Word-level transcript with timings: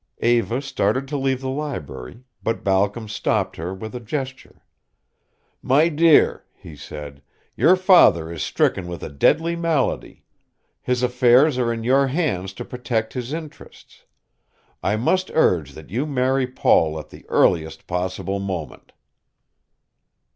Eva 0.23 0.63
started 0.63 1.07
to 1.07 1.15
leave 1.15 1.41
the 1.41 1.47
library, 1.49 2.23
but 2.41 2.63
Balcom 2.63 3.07
stopped 3.07 3.57
her 3.57 3.71
with 3.71 3.93
a 3.93 3.99
gesture. 3.99 4.63
"My 5.61 5.89
dear," 5.89 6.43
he 6.55 6.75
said, 6.75 7.21
"your 7.55 7.75
father 7.75 8.31
is 8.31 8.41
stricken 8.41 8.87
with 8.87 9.03
a 9.03 9.09
deadly 9.09 9.55
malady. 9.55 10.23
His 10.81 11.03
affairs 11.03 11.59
are 11.59 11.71
in 11.71 11.83
your 11.83 12.07
hands 12.07 12.53
to 12.53 12.65
protect 12.65 13.13
his 13.13 13.31
interests. 13.31 14.03
I 14.81 14.95
must 14.95 15.29
urge 15.35 15.73
that 15.73 15.91
you 15.91 16.07
marry 16.07 16.47
Paul 16.47 16.99
at 16.99 17.11
the 17.11 17.23
earliest 17.29 17.85
possible 17.85 18.39
moment." 18.39 18.93